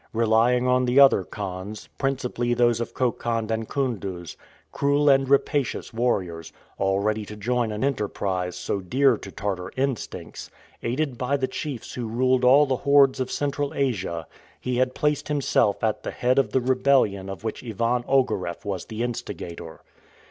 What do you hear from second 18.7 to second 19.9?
the instigator.